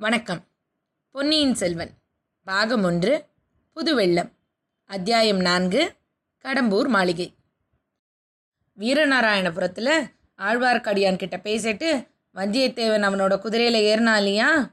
[0.00, 0.46] வணக்கம்.
[1.10, 1.90] பொன்னியின் செல்வன்
[2.44, 3.26] பாகம் ஒன்று
[3.76, 4.30] புதுவெள்ளம்
[4.86, 5.94] அத்தியாயம் நான்கு
[6.44, 7.34] கடம்பூர் மாளிகை.
[8.78, 14.70] வீரநாராயணபுரத்தில் ஆழ்வார்க்கடியான் கிட்ட பேசிட்டு வந்தியத்தேவன் அவனோட குதிரையில் ஏறினா இல்லையா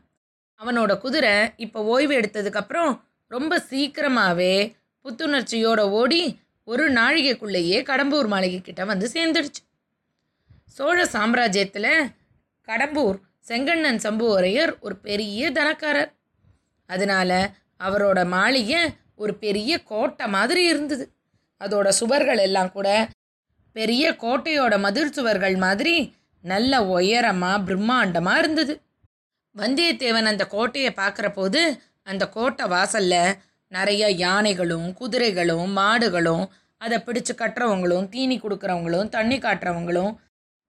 [0.59, 9.09] அவனோட குதிரை இப்போ ஓய்வு எடுத்ததுக்கப்புறம் ரொம்ப சீக்கிரமாகவே புத்துணர்ச்சியோட ஓடி ஒரு நாழிகைக்குள்ளேயே கடம்பூர் மாளிகை கிட்ட வந்து
[9.13, 9.63] சேர்ந்துடுச்சு.
[10.65, 12.13] சோழ சாம்ராஜ்யத்தில்
[12.67, 16.11] கடம்பூர் செங்கண்ணன் சம்புவரையர் ஒரு பெரிய தனக்காரர்.
[16.89, 17.31] அதனால
[17.79, 18.81] அவரோட மாளிகை
[19.15, 21.05] ஒரு பெரிய கோட்டை மாதிரி இருந்தது.
[21.61, 23.09] அதோட சுவர்கள் எல்லாம் கூட
[23.75, 25.95] பெரிய கோட்டையோட மதில் சுவர்கள் மாதிரி
[26.43, 28.73] நல்ல உயரமாக பிரம்மாண்டமாக இருந்தது.
[29.55, 31.61] வந்தியத்தேவன் அந்த கோட்டையை பார்க்குற போது
[32.03, 33.37] அந்த கோட்டை வாசலில்
[33.71, 36.45] நிறைய யானைகளும் குதிரைகளும் மாடுகளும்
[36.77, 40.11] அதை பிடிச்சு கட்டுறவங்களும் தீனி கொடுக்குறவங்களும் தண்ணி காட்டுறவங்களும்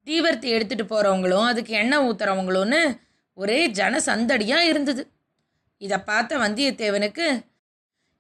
[0.09, 3.01] தீவர்த்தி எடுத்துகிட்டு போகிறவங்களும் அதுக்கு எண்ணெய் ஊற்றுறவங்களும்னு
[3.35, 5.11] ஒரே ஜன சந்தடியாக இருந்தது.
[5.79, 7.45] இதை பார்த்த வந்தியத்தேவனுக்கு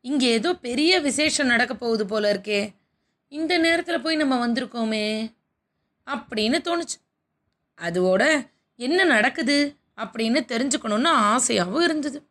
[0.00, 2.74] இங்கே ஏதோ பெரிய விசேஷம் நடக்க போகுது போல இருக்கே.
[3.28, 5.32] இந்த நேரத்தில் போய் நம்ம வந்திருக்கோமே.
[6.06, 6.96] அப்படின்னு தோணுச்சு.
[7.80, 9.74] அதோட என்ன நடக்குது?
[9.96, 12.28] அப்படின்னு தெரிஞ்சுக்கணுன்னு ஆசையாகவும் இருந்தது.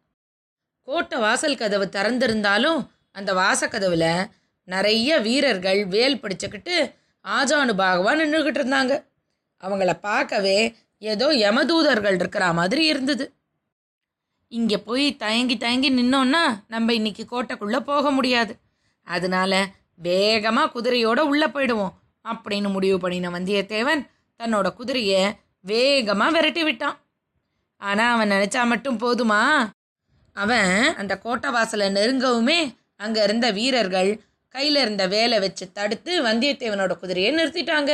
[0.82, 4.28] கோட்டை வாசல் கதவு திறந்திருந்தாலும் அந்த வாசக்கதவில்
[4.64, 6.94] நிறைய வீரர்கள் வேல் பிடிச்சிக்கிட்டு
[7.26, 9.04] ஆஜானு பாகவாக நின்றுக்கிட்டு இருந்தாங்க.
[9.64, 10.58] அவங்கள பார்க்கவே
[11.12, 13.26] ஏதோ யமதூதர்கள் இருக்கிற மாதிரி இருந்தது.
[14.52, 18.54] இங்கே போய் தயங்கி தயங்கி நின்னோன்னா நம்ம இன்னைக்கு கோட்டைக்குள்ளே போக முடியாது.
[19.08, 19.54] அதனால
[20.08, 24.02] வேகமாக குதிரையோட உள்ளே போயிடுவோம் அப்படின்னு முடிவு பண்ணின வந்தியத்தேவன்
[24.40, 25.22] தன்னோட குதிரையை
[25.66, 26.98] வேகமாக விரட்டி விட்டான்.
[27.82, 29.42] ஆனால் அவன் நினச்சா மட்டும் போதுமா?
[30.36, 30.72] அவன்
[31.02, 32.60] அந்த கோட்டை வாசலை நெருங்கவுமே
[33.04, 34.12] அங்கே இருந்த வீரர்கள்
[34.56, 37.92] கையில் இருந்த வேலை வச்சு தடுத்து வந்தியத்தேவனோட குதிரையை நிறுத்திட்டாங்க.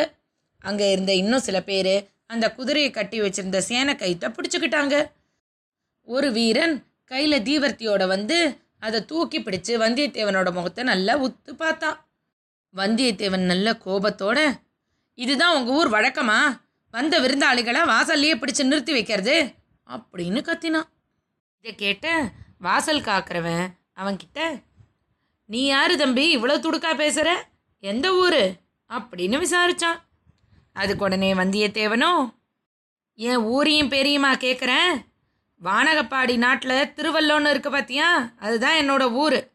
[0.64, 1.94] அங்கே இருந்த இன்னும் சில பேர்
[2.32, 4.96] அந்த குதிரையை கட்டி வச்சிருந்த சேனை கைத்தை பிடிச்சிக்கிட்டாங்க.
[6.08, 6.76] ஒரு வீரன்
[7.12, 8.38] கையில் தீவர்த்தியோட வந்து
[8.86, 11.98] அதை தூக்கி பிடிச்சு வந்தியத்தேவனோட முகத்தை நல்லா உத்து பார்த்தான்
[12.76, 14.40] வந்தியத்தேவன் நல்ல கோபத்தோட
[15.20, 16.40] இதுதான் உங்கள் ஊர் வழக்கமா?
[16.94, 19.36] வந்த விருந்தாளிகளை வாசல்லையே பிடிச்சு நிறுத்தி வைக்கிறது?
[19.90, 20.90] அப்படின்னு கத்தினான்
[21.60, 22.08] இதை கேட்ட
[22.58, 23.66] வாசல் காக்கிறவன்
[24.02, 24.40] அவன்கிட்ட
[25.50, 27.30] நீ யாரு தம்பி இவ்வளோ துடுக்கா பேசுகிற
[27.84, 28.44] எந்த ஊர்?
[28.90, 30.00] அப்படின்னு விசாரிச்சான்.
[30.74, 32.34] அதுக்கு உடனே வந்தியத்தேவனோ
[33.20, 34.92] என் ஊரையும் பெரியுமா கேட்குறேன்
[35.62, 39.50] வானகப்பாடி நாட்டில் திருவல்லோன்னு இருக்கு பார்த்தியா அதுதான் என்னோட ஊர்.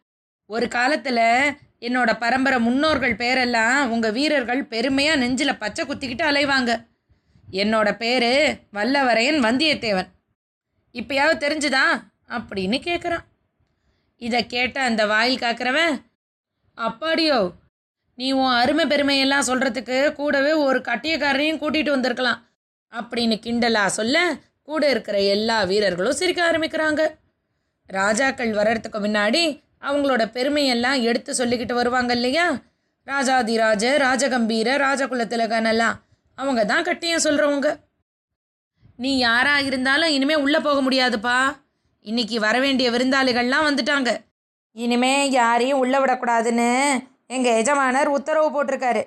[0.47, 6.87] ஒரு காலத்தில் என்னோட பரம்பரை முன்னோர்கள் பேரெல்லாம் உங்கள் வீரர்கள் பெருமையாக நெஞ்சில் பச்சை குத்திக்கிட்டு அலைவாங்க.
[7.53, 8.31] என்னோட பேர்
[8.73, 10.09] வல்லவரையன் வந்தியத்தேவன்.
[10.93, 11.85] இப்பயாவது தெரிஞ்சுதா?
[12.29, 13.25] அப்படின்னு கேட்குறான்
[14.17, 16.03] இதை கேட்ட அந்த வாயில் காக்கிறவன்
[16.79, 17.51] அப்பாடியோ
[18.19, 22.39] நீ உன் அருமை பெருமையெல்லாம் சொல்கிறதுக்கு கூடவே ஒரு கட்டியக்காரரையும் கூட்டிகிட்டு வந்திருக்கலாம்.
[22.93, 24.17] அப்படின்னு கிண்டலா சொல்ல
[24.63, 27.03] கூட இருக்கிற எல்லா வீரர்களும் சிரிக்க ஆரம்பிக்கிறாங்க.
[27.91, 29.43] ராஜாக்கள் வர்றதுக்கு முன்னாடி
[29.89, 32.47] அவங்களோட பெருமையெல்லாம் எடுத்து சொல்லிக்கிட்டு வருவாங்க இல்லையா?
[33.07, 35.97] ராஜாதிராஜ ராஜகம்பீர ராஜகுலத்திலகனெல்லாம்
[36.39, 37.69] அவங்க தான் கட்டியம் சொல்கிறவங்க
[38.97, 41.39] நீ யாராக இருந்தாலும் இனிமேல் உள்ளே போக முடியாதுப்பா.
[42.05, 44.11] இன்னைக்கு வரவேண்டிய விருந்தாளிகள்லாம் வந்துட்டாங்க.
[44.77, 46.73] இனிமே யாரையும் உள்ளே விடக்கூடாதுன்னு
[47.31, 49.03] எங்கள் எஜமானர் உத்தரவு போட்டிருக்காரு.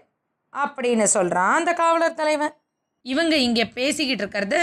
[0.53, 2.53] அப்படின்னு சொல்கிறான் அந்த காவலர் தலைவன்.
[3.05, 4.57] இவங்க இங்கே பேசிக்கிட்டு இருக்கிறத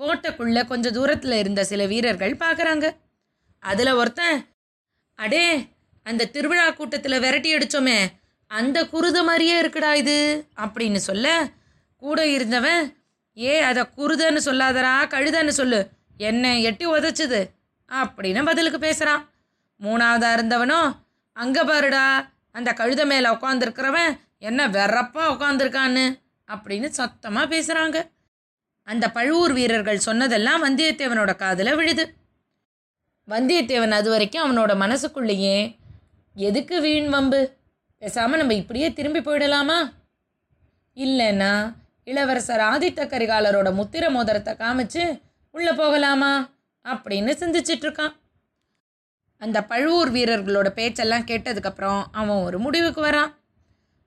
[0.00, 2.86] கோட்டைக்குள்ளே கொஞ்சம் தூரத்தில் இருந்த சில வீரர்கள் பார்க்குறாங்க
[3.62, 4.38] அதில் ஒருத்தன்
[5.18, 5.44] அடே
[6.06, 7.98] அந்த திருவிழா கூட்டத்தில் விரட்டி அடித்தோமே
[8.50, 10.16] அந்த குருத மாதிரியே இருக்குடா இது
[10.60, 11.26] அப்படின்னு சொல்ல
[12.02, 12.82] கூட இருந்தவன்
[13.36, 15.80] ஏ அதை குருதன்னு சொல்லாதடா கழுதன்னு சொல்லு
[16.20, 17.40] என்ன எட்டி உதச்சுது
[17.90, 19.24] அப்படின்னு பதிலுக்கு பேசுகிறான்
[19.80, 20.90] மூணாவதாக இருந்தவனும்
[21.36, 22.04] அங்கே பாருடா
[22.56, 26.04] அந்த கழுத மேலே உட்காந்துருக்கிறவன் என்ன வெறப்பாக உட்காந்துருக்கான்னு
[26.48, 27.98] அப்படின்னு சத்தமாக பேசுகிறாங்க
[28.88, 32.04] அந்த பழுவூர் வீரர்கள் சொன்னதெல்லாம் வந்தியத்தேவனோட காதில் விழுது.
[33.28, 35.56] வந்தியத்தேவன் அது வரைக்கும் அவனோட மனசுக்குள்ளேயே
[36.34, 37.40] எதுக்கு வீண் வம்பு?
[38.02, 39.78] பேசாமல் நம்ம இப்படியே திரும்பி போயிடலாமா?
[40.96, 41.52] இல்லைன்னா
[42.04, 45.04] இளவரசர் ஆதித்த கரிகாலரோட முத்திர மோதிரத்தை காமிச்சு
[45.54, 46.32] உள்ளே போகலாமா
[46.84, 48.14] அப்படின்னு சிந்திச்சிட்டு இருக்கான்.
[49.38, 53.32] அந்த பழுவூர் வீரர்களோட பேச்செல்லாம் கேட்டதுக்கப்புறம் அவன் ஒரு முடிவுக்கு வரான்.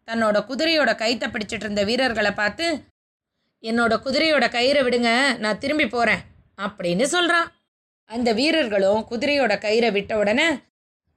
[0.07, 2.65] தன்னோட குதிரையோட கைத்தை பிடிச்சிட்டு இருந்த வீரர்களை பார்த்து
[3.63, 6.21] என்னோட குதிரையோட கயிறை விடுங்க நான் திரும்பி போகிறேன்
[6.57, 7.47] அப்படின்னு சொல்கிறான்
[8.05, 10.47] அந்த வீரர்களும் குதிரையோட கயிறை விட்ட உடனே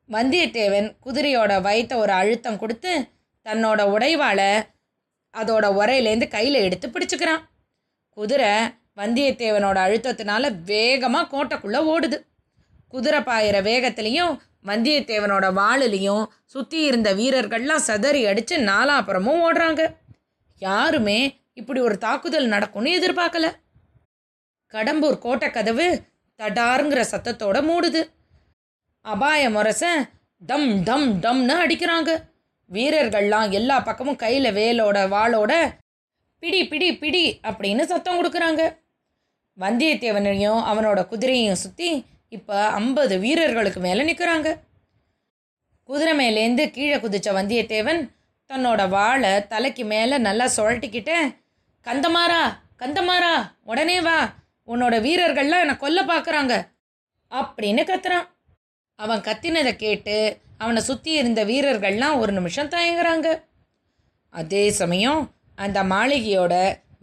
[0.08, 2.92] வந்தியத்தேவன் குதிரையோட வயத்தை ஒரு அழுத்தம் கொடுத்து
[3.46, 4.50] தன்னோட உடைவாளை
[5.34, 7.42] அதோட உரையிலேருந்து கையில் எடுத்து பிடிச்சிக்கிறான்.
[8.16, 8.50] குதிரை
[8.96, 12.18] வந்தியத்தேவனோட அழுத்தத்தினால வேகமாக கோட்டைக்குள்ளே ஓடுது.
[12.92, 14.32] குதிரை பாயிற வேகத்துலேயும்
[14.68, 19.82] வந்தியத்தேவனோட வாளுலேயும் சுற்றி இருந்த வீரர்கள்லாம் சதறி அடித்து நாலாப்புறமும் ஓடுறாங்க.
[20.62, 21.18] யாருமே
[21.60, 23.46] இப்படி ஒரு தாக்குதல் நடக்கும்னு எதிர்பார்க்கல.
[24.74, 25.86] கடம்பூர் கோட்டை கதவு
[26.40, 28.02] தடாருங்கிற சத்தத்தோட மூடுது.
[29.04, 29.84] அபாய முரச
[30.50, 32.10] டம் டம் டம்னு அடிக்கிறாங்க.
[32.70, 35.52] வீரர்கள்லாம் எல்லா பக்கமும் கையில் வேலோட வாளோட
[36.42, 38.62] பிடி பிடி பிடி அப்படின்னு சத்தம் கொடுக்குறாங்க.
[39.58, 41.90] வந்தியத்தேவனையும் அவனோட குதிரையும் சுற்றி
[42.32, 44.48] இப்போ ஐம்பது வீரர்களுக்கு மேலே நிற்கிறாங்க
[45.88, 48.00] குதிரை மேலேருந்து கீழே குதிச்ச வந்தியத்தேவன்
[48.50, 51.16] தன்னோட வாழை தலைக்கு மேலே நல்லா சுழட்டிக்கிட்டு
[51.86, 52.42] கந்தமாரா
[52.78, 54.18] கந்தமாரா உடனே வா
[54.68, 56.54] உன்னோட வீரர்கள்லாம் என்னை கொல்ல பார்க்குறாங்க
[57.32, 58.26] அப்படின்னு கத்துறான்.
[58.98, 60.16] அவன் கத்தினதை கேட்டு
[60.58, 63.28] அவனை சுற்றி இருந்த வீரர்கள்லாம் ஒரு நிமிஷம் தயங்குறாங்க.
[64.34, 65.20] அதே சமயம்
[65.58, 66.54] அந்த மாளிகையோட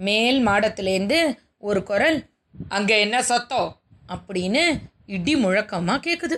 [0.08, 1.20] மேல் மாடத்துலேருந்து
[1.58, 2.20] ஒரு குரல்
[2.70, 3.70] அங்கே என்ன சத்தம்?
[4.08, 4.64] அப்படின்னு
[5.10, 6.38] இடி முழக்கமாக கேட்குது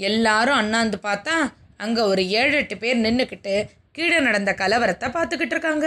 [0.00, 1.34] எல்லாரும் அண்ணாந்து பார்த்தா
[1.76, 3.54] அங்கே ஒரு ஏழு எட்டு பேர் நின்றுக்கிட்டு
[3.92, 5.86] கீழே நடந்த கலவரத்தை பார்த்துக்கிட்டு இருக்காங்க.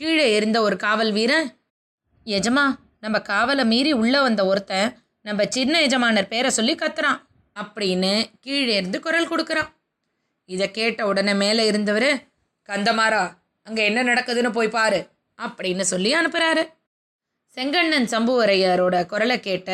[0.00, 1.48] கீழே இருந்த ஒரு காவல் வீரன்
[2.26, 2.64] எஜமா
[3.00, 7.20] நம்ம காவலை மீறி உள்ளே வந்த ஒருத்தன் நம்ம சின்ன எஜமானர் பேரை சொல்லி கத்துறான்
[7.56, 9.70] அப்படின்னு கீழே இருந்து குரல் கொடுக்குறான்.
[10.48, 12.10] இதை கேட்ட உடனே மேலே இருந்தவர்
[12.68, 13.22] கந்தமாரா
[13.66, 15.00] அங்கே என்ன நடக்குதுன்னு போய் பாரு
[15.38, 16.64] அப்படின்னு சொல்லி அனுப்புகிறாரு
[17.56, 19.70] செங்கண்ணன் சம்புவரையரோட குரலை கேட்ட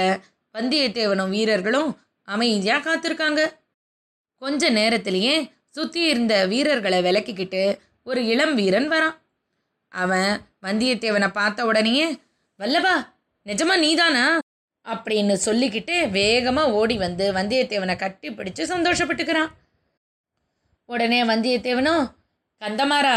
[0.55, 1.91] வந்தியத்தேவனும் வீரர்களும்
[2.29, 3.41] அமைதியாக காத்திருக்காங்க.
[4.43, 5.35] கொஞ்ச நேரத்திலேயே
[5.77, 7.63] சுற்றி இருந்த வீரர்களை விலக்கிக்கிட்டு
[8.03, 9.17] ஒரு இளம் வீரன் வரான்.
[9.89, 10.31] அவன்
[10.67, 12.07] வந்தியத்தேவனை பார்த்த உடனேயே
[12.61, 12.95] வல்லபா
[13.47, 14.25] நிஜமா நீதானா?
[14.87, 19.51] அப்படின்னு சொல்லிக்கிட்டு வேகமாக ஓடி வந்து வந்தியத்தேவனை கட்டி பிடிச்சு சந்தோஷப்பட்டுக்கிறான்.
[20.89, 22.05] உடனே வந்தியத்தேவனும்
[22.63, 23.17] கந்தமாரா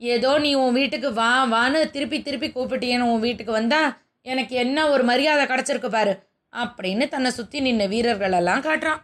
[0.00, 3.80] ஏதோ நீ உன் வீட்டுக்கு வா வான்னு திருப்பி திருப்பி கூப்பிட்டியேன்னு உன் வீட்டுக்கு வந்தா
[4.26, 6.14] எனக்கு என்ன ஒரு மரியாதை கிடச்சிருக்கு பாரு.
[6.52, 9.02] அப்படின்னு தன்னை சுற்றி நின்ன வீரர்களெல்லாம் காட்டுறான்.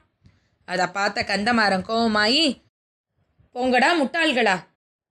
[0.64, 2.46] அதை பார்த்த கந்தமாறன் கோவமாயி
[3.54, 4.56] பொங்கடா முட்டாள்களா?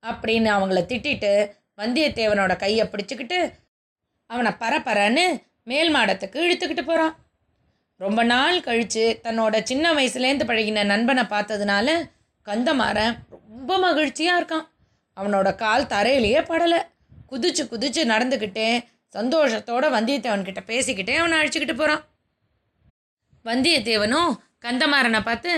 [0.03, 1.31] அப்படின்னு அவங்கள திட்டிட்டு
[1.77, 3.39] வந்தியத்தேவனோட கையை பிடிச்சிக்கிட்டு
[4.29, 5.25] அவனை பரபரன்னு
[5.63, 7.15] மேல் மாடத்துக்கு இழுத்துக்கிட்டு போகிறான்
[7.95, 11.87] ரொம்ப நாள் கழித்து தன்னோட சின்ன வயசுலேருந்து பழகின நண்பனை பார்த்ததுனால
[12.45, 14.65] கந்தமாறன் ரொம்ப மகிழ்ச்சியாக இருக்கான்.
[15.17, 16.79] அவனோட கால் தரையிலேயே படலை.
[17.31, 18.67] குதிச்சு குதிச்சு நடந்துக்கிட்டே
[19.15, 22.03] சந்தோஷத்தோட வந்தியத்தேவன்கிட்ட பேசிக்கிட்டே அவனை அழைச்சிக்கிட்டு போகிறான்
[23.45, 24.31] வந்தியத்தேவனும்
[24.65, 25.53] கந்தமாறனை பார்த்து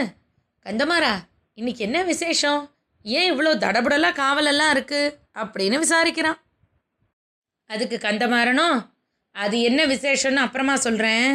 [0.65, 1.13] கந்தமாரா
[1.57, 2.61] இன்னைக்கு என்ன விசேஷம்?
[3.05, 6.39] ஏன் இவ்வளோ தடபுடலாக காவலெல்லாம் இருக்குது அப்படின்னு விசாரிக்கிறான்.
[7.69, 8.77] அதுக்கு கந்தமாறனும்
[9.35, 11.29] அது என்ன விசேஷம்னு அப்புறமா சொல்கிறேன்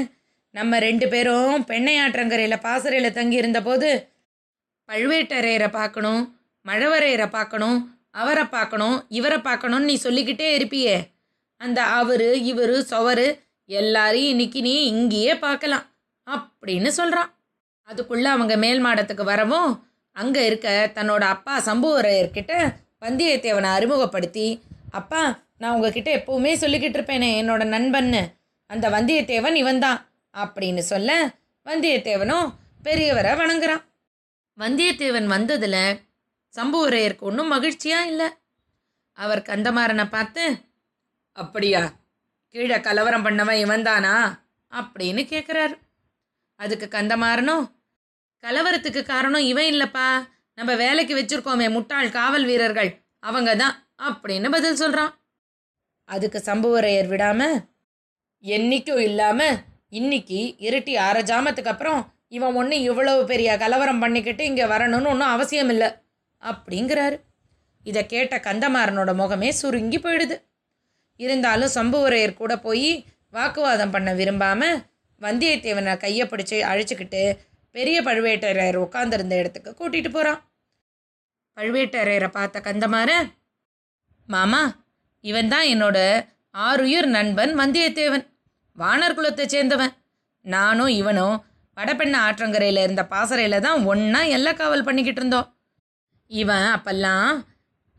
[0.54, 3.90] நம்ம ரெண்டு பேரும் பெண்ணையாற்றங்கரையில் பாசறையில் தங்கி இருந்தபோது
[4.88, 6.22] பழுவேட்டரையரை பார்க்கணும்
[6.66, 7.78] மழவரையரை பார்க்கணும்
[8.10, 10.96] அவரை பார்க்கணும் இவரை பார்க்கணும்னு நீ சொல்லிக்கிட்டே இருப்பியே.
[11.60, 13.26] அந்த அவரு இவரு சுவர்
[13.70, 15.84] எல்லாரையும் இன்னைக்கு நீ இங்கேயே பார்க்கலாம்.
[16.30, 17.30] அப்படின்னு சொல்கிறான்
[17.82, 19.70] அதுக்குள்ளே அவங்க மேல் மாடத்துக்கு வரவும்
[20.12, 28.22] அங்கே இருக்க தன்னோட அப்பா சம்புவரையர்கிட்ட வந்தியத்தேவனை அறிமுகப்படுத்தி அப்பா நான் உங்ககிட்ட எப்போவுமே சொல்லிக்கிட்டு இருப்பேனே என்னோட நண்பன்னு.
[28.66, 30.00] அந்த வந்தியத்தேவன் இவன்தான்
[30.32, 31.34] அப்படின்னு சொல்ல
[31.64, 32.46] வந்தியத்தேவனும்
[32.84, 33.82] பெரியவரை வணங்குறான்.
[34.58, 36.00] வந்தியத்தேவன் வந்ததில்
[36.54, 38.28] சம்புவரையருக்கு ஒன்றும் மகிழ்ச்சியாக இல்லை.
[39.12, 40.44] அவர் கந்தமாறனை பார்த்து
[41.32, 41.92] அப்படியா
[42.48, 44.14] கீழே கலவரம் பண்ணவன் இவன்தானா?
[44.72, 45.74] அப்படின்னு கேட்குறாரு
[46.60, 47.64] அதுக்கு கந்தமாறனும்
[48.44, 50.08] கலவரத்துக்கு காரணம் இவன் இல்லைப்பா.
[50.58, 52.90] நம்ம வேலைக்கு வச்சுருக்கோமே முட்டாள் காவல் வீரர்கள்.
[53.28, 53.76] அவங்க தான்
[54.08, 55.12] அப்படின்னு பதில் சொல்கிறான்
[56.08, 57.56] அதுக்கு சம்புவரையர் விடாமல்
[58.44, 59.56] என்னைக்கும் இல்லாமல்
[59.98, 62.00] இன்னைக்கு இருட்டி அரை ஜாமத்துக்கு அப்புறம்
[62.36, 65.88] இவன் ஒன்று இவ்வளவு பெரிய கலவரம் பண்ணிக்கிட்டு இங்கே வரணும்னு ஒன்றும் அவசியம் இல்லை
[66.42, 67.16] அப்படிங்கிறாரு.
[67.86, 70.36] இதை கேட்ட கந்தமாறனோட முகமே சுருங்கி போயிடுது.
[71.20, 72.90] இருந்தாலும் சம்புவரையர் கூட போய்
[73.34, 74.76] வாக்குவாதம் பண்ண விரும்பாமல்
[75.26, 77.22] வந்தியத்தேவனை கையை பிடிச்சி அழைச்சிக்கிட்டு
[77.74, 80.40] பெரிய பழுவேட்டரையர் உட்காந்துருந்த இடத்துக்கு கூட்டிகிட்டு போகிறான்
[81.56, 83.26] பழுவேட்டரையரை பார்த்த கந்தமாறன்
[84.28, 84.62] மாமா
[85.24, 85.98] இவன் தான் என்னோட
[86.54, 88.24] ஆறுயிர் நண்பன் வந்தியத்தேவன்.
[88.78, 89.92] வானர் குலத்தை சேர்ந்தவன்.
[90.44, 91.36] நானும் இவனும்
[91.76, 95.48] வடபெண்ண ஆற்றங்கரையில் இருந்த பாசறையில் தான் ஒன்றா எல்லா காவல் பண்ணிக்கிட்டு இருந்தோம்.
[96.30, 97.30] இவன் அப்பெல்லாம்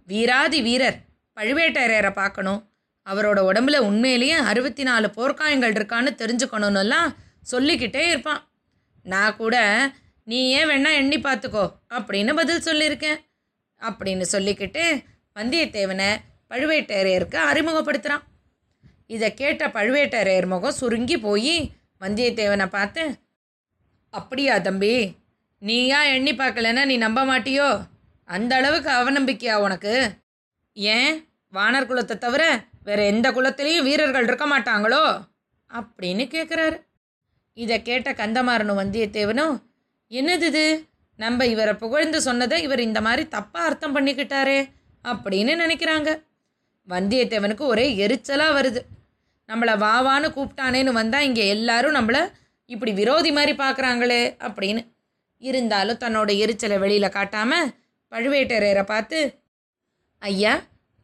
[0.08, 0.98] வீராதி வீரர்.
[1.38, 2.62] பழுவேட்டரையரை பார்க்கணும்.
[3.06, 7.10] அவரோட உடம்புல உண்மையிலேயே அறுபத்தி நாலு போர்க்காயங்கள் இருக்கான்னு தெரிஞ்சுக்கணும்னுலாம்
[7.42, 8.42] சொல்லிக்கிட்டே இருப்பான்.
[9.04, 9.56] நான் கூட
[10.24, 13.20] நீ ஏன் வேணா எண்ணி பார்த்துக்கோ அப்படின்னு பதில் சொல்லியிருக்கேன்.
[13.82, 14.84] அப்படின்னு சொல்லிக்கிட்டு
[15.36, 16.10] வந்தியத்தேவனை
[16.50, 18.24] பழுவேட்டரையருக்கு அறிமுகப்படுத்துகிறான்
[19.08, 23.04] இதை கேட்ட பழுவேட்டரையர் முகம் சுருங்கி போய் வந்தியத்தேவனை பார்த்து
[24.10, 24.96] அப்படியா தம்பி
[25.62, 27.88] நீயா எண்ணி பார்க்கலன்னா நீ நம்ப மாட்டியோ?
[28.30, 30.12] அந்த அளவுக்கு அவநம்பிக்கையா உனக்கு?
[30.74, 31.28] ஏன்?
[31.54, 32.44] வானர் குலத்தை தவிர
[32.86, 35.04] வேற எந்த குலத்திலையும் வீரர்கள் இருக்க மாட்டாங்களோ?
[35.72, 36.78] அப்படின்னு கேட்குறாரு
[37.58, 39.56] இதை கேட்ட கந்தமாறனும் வந்தியத்தேவனும்
[40.12, 40.66] என்னது இது?
[41.20, 44.60] நம்ம இவரை புகழ்ந்து சொன்னதை இவர் இந்த மாதிரி தப்பாக அர்த்தம் பண்ணிக்கிட்டாரே
[45.04, 46.10] அப்படின்னு நினைக்கிறாங்க.
[46.88, 48.82] வந்தியத்தேவனுக்கு ஒரே எரிச்சலாக வருது.
[49.50, 52.22] நம்மளை வாவான்னு கூப்பிட்டானேன்னு வந்தால் இங்கே எல்லாரும் நம்மளை
[52.70, 54.82] இப்படி விரோதி மாதிரி பார்க்குறாங்களே அப்படின்னு.
[55.42, 57.72] இருந்தாலும் தன்னோட எரிச்சலை வெளியில் காட்டாமல்
[58.12, 59.20] பழுவேட்டரையரை பார்த்து
[60.22, 60.54] ஐயா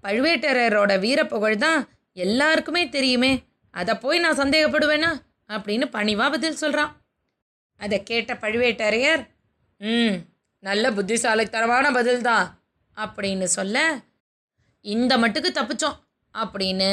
[0.04, 1.82] பழுவேட்டரையரோட வீரப்புகழ் தான்
[2.18, 3.32] எல்லாருக்குமே தெரியுமே.
[3.74, 5.12] அதை போய் நான் சந்தேகப்படுவேனா?
[5.50, 6.92] அப்படின்னு பணிவாக பதில் சொல்கிறான்
[7.82, 9.22] அதை கேட்ட பழுவேட்டரையர்
[9.82, 10.16] ம்
[10.64, 12.48] நல்ல புத்திசாலித்தனமான பதில் தான்
[12.98, 13.78] அப்படின்னு சொல்ல
[14.86, 15.98] இந்த மட்டுக்கு தப்பிச்சோம்
[16.34, 16.90] அப்படின்னு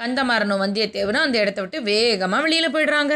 [0.00, 3.14] கந்தமாறனும் வந்தியத்தேவனும் அந்த இடத்த விட்டு வேகமாக வெளியில் போயிடுறாங்க.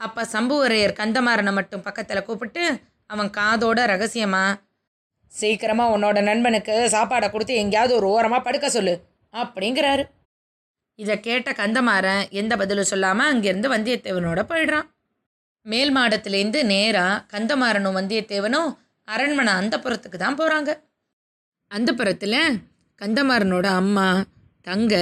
[0.00, 2.64] அப்போ சம்புவரையர் கந்தமாறனை மட்டும் பக்கத்தில் கூப்பிட்டு
[3.10, 4.58] அவன் காதோட ரகசியமாக
[5.32, 8.94] சீக்கிரமாக உன்னோட நண்பனுக்கு சாப்பாடை கொடுத்து எங்கேயாவது ஒரு ஓரமாக படுக்க சொல்லு
[9.34, 10.04] அப்படிங்கிறாரு.
[10.98, 14.86] இதை கேட்ட கந்தமாறன் எந்த பதிலும் சொல்லாமல் அங்கேருந்து வந்தியத்தேவனோட போயிடுறான்.
[15.66, 18.70] மேல் மாடத்துலேருந்து நேராக கந்தமாறனும் வந்தியத்தேவனும்
[19.08, 20.70] அரண்மனை அந்தப்புறத்துக்கு தான் போகிறாங்க
[21.70, 22.40] அந்தப்புறத்தில்
[23.00, 24.06] கந்தமாறனோட அம்மா
[24.68, 24.94] தங்க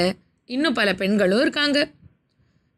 [0.50, 1.78] இன்னும் பல பெண்களும் இருக்காங்க.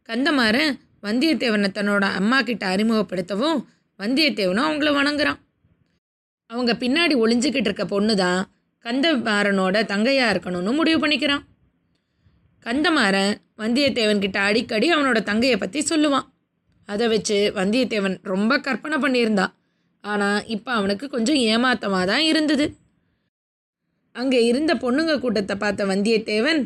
[0.08, 0.72] கந்தமாறன்
[1.06, 3.58] வந்தியத்தேவனை தன்னோட அம்மா கிட்ட அறிமுகப்படுத்தவும்
[4.00, 5.40] வந்தியத்தேவனும் அவங்கள வணங்குறான்.
[6.50, 8.40] அவங்க பின்னாடி ஒளிஞ்சிக்கிட்டு இருக்க பொண்ணு தான்
[8.84, 11.44] கந்தமாறனோட தங்கையாக இருக்கணும்னு முடிவு பண்ணிக்கிறான்.
[12.66, 16.26] கந்தமாறன் வந்தியத்தேவன் கிட்ட அடிக்கடி அவனோட தங்கையை பற்றி சொல்லுவான்.
[16.88, 19.54] அதை வச்சு வந்தியத்தேவன் ரொம்ப கற்பனை பண்ணியிருந்தான்
[20.04, 22.66] ஆனால் இப்போ அவனுக்கு கொஞ்சம் ஏமாத்தமாக தான் இருந்தது.
[24.16, 26.60] அங்கே இருந்த பொண்ணுங்க கூட்டத்தை பார்த்த வந்தியத்தேவன்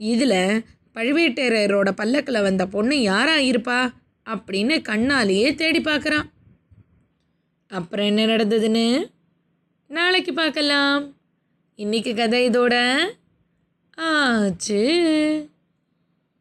[0.00, 0.64] இதில்
[0.96, 3.80] பழுவேட்டரையரோட பல்லக்கில் வந்த பொண்ணு யாரா இருப்பா?
[4.26, 6.26] அப்படின்னு கண்ணாலேயே தேடி பார்க்குறான்.
[7.70, 8.86] அப்புறம் என்ன நடந்ததுன்னு?
[9.88, 11.14] நாளைக்கு பார்க்கலாம்.
[11.74, 13.04] இன்னைக்கு கதை இதோட
[13.96, 14.82] ஆச்சு.